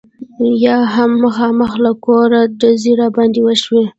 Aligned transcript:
یا 0.65 0.77
هم 0.93 1.11
مخامخ 1.23 1.71
له 1.85 1.91
کوره 2.05 2.41
ډزې 2.59 2.93
را 2.99 3.07
باندې 3.15 3.39
وشي. 3.43 3.81